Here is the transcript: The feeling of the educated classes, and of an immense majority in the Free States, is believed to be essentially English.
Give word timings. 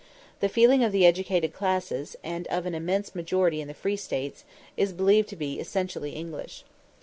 The 0.39 0.49
feeling 0.49 0.83
of 0.83 0.91
the 0.91 1.05
educated 1.05 1.53
classes, 1.53 2.15
and 2.23 2.47
of 2.47 2.65
an 2.65 2.73
immense 2.73 3.13
majority 3.13 3.61
in 3.61 3.67
the 3.67 3.75
Free 3.75 3.95
States, 3.97 4.43
is 4.75 4.93
believed 4.93 5.29
to 5.29 5.35
be 5.35 5.59
essentially 5.59 6.13
English. 6.13 6.63